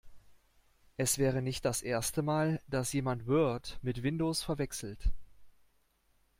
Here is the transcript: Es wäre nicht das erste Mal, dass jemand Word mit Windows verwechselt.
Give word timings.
Es 0.97 1.19
wäre 1.19 1.43
nicht 1.43 1.63
das 1.63 1.83
erste 1.83 2.23
Mal, 2.23 2.59
dass 2.65 2.91
jemand 2.91 3.27
Word 3.27 3.77
mit 3.83 4.01
Windows 4.01 4.41
verwechselt. 4.41 5.11